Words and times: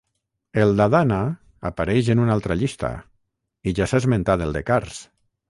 El 0.61 0.71
d'Adana 0.77 1.19
apareix 1.71 2.09
en 2.13 2.21
una 2.23 2.33
altra 2.37 2.57
llista 2.63 2.91
i 3.67 3.75
ja 3.83 3.89
s'ha 3.93 4.01
esmentat 4.05 4.47
el 4.49 4.59
de 4.59 4.67
Kars. 4.73 5.01